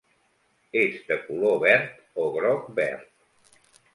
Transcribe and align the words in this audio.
És 0.83 0.95
de 1.09 1.17
color 1.25 1.59
verd 1.65 2.01
o 2.23 2.27
groc-verd. 2.39 3.07